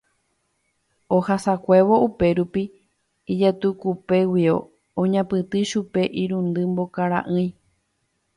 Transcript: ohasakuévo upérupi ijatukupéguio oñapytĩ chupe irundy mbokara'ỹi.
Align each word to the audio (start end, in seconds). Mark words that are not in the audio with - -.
ohasakuévo 1.17 1.95
upérupi 2.07 2.63
ijatukupéguio 3.33 4.55
oñapytĩ 5.01 5.59
chupe 5.69 6.01
irundy 6.23 6.61
mbokara'ỹi. 6.71 7.47